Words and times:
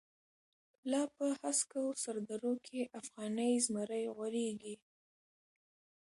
لاپه 0.91 1.27
هسکوسردروکی، 1.41 2.81
افغانی 3.01 3.51
زمری 3.65 4.03
غوریږی 4.15 4.75